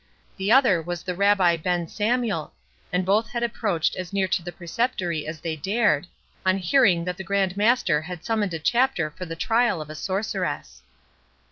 [0.35, 2.53] The other was the Rabbi Ben Samuel;
[2.91, 6.07] and both had approached as near to the Preceptory as they dared,
[6.43, 9.95] on hearing that the Grand Master had summoned a chapter for the trial of a
[9.95, 10.81] sorceress.